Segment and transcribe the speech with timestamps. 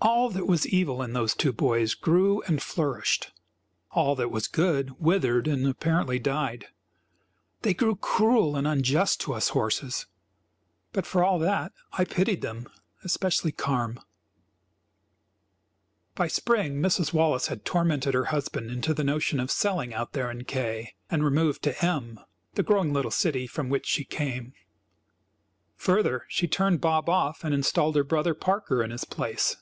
[0.00, 3.32] All that was evil in those two boys grew and flourished;
[3.90, 6.66] all that was good withered and, apparently, died.
[7.62, 10.06] They grew cruel and unjust to us horses,
[10.92, 12.68] but for all that, I pitied them,
[13.02, 13.98] especially Carm.
[16.14, 17.12] By spring Mrs.
[17.12, 21.24] Wallace had tormented her husband into the notion of selling out there in K and
[21.24, 22.20] removed to M,
[22.54, 24.52] the growing little city from which she came.
[25.74, 29.56] Further, she turned Bob off, and installed her brother Parker in his place.